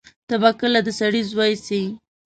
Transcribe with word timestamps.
ته 0.27 0.35
به 0.41 0.49
کله 0.59 0.79
د 0.85 0.89
سړی 0.99 1.21
زوی 1.31 1.53
سې. 1.65 1.81